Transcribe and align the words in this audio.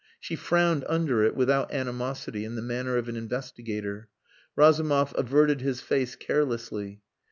She 0.19 0.35
frowned 0.35 0.83
under 0.89 1.23
it 1.23 1.35
without 1.35 1.71
animosity, 1.71 2.43
in 2.43 2.55
the 2.55 2.63
manner 2.63 2.97
of 2.97 3.07
an 3.07 3.15
investigator. 3.15 4.07
Razumov 4.55 5.13
averted 5.15 5.61
his 5.61 5.79
face 5.79 6.15
carelessly. 6.15 7.03